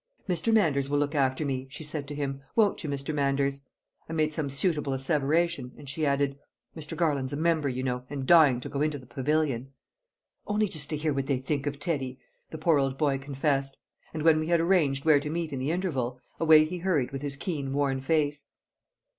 [0.27, 0.51] "Mr.
[0.51, 3.13] Manders will look after me," she said to him, "won't you, Mr.
[3.13, 3.59] Manders?"
[4.09, 6.39] I made some suitable asseveration, and she added:
[6.75, 6.97] "Mr.
[6.97, 9.73] Garland's a member, you know, and dying to go into the Pavilion."
[10.47, 12.19] "Only just to hear what they think of Teddy,"
[12.49, 13.77] the poor old boy confessed;
[14.11, 17.21] and when we had arranged where to meet in the interval, away he hurried with
[17.21, 18.45] his keen, worn face.